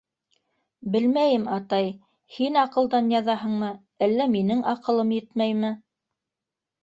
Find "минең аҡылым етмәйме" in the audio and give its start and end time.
4.37-5.71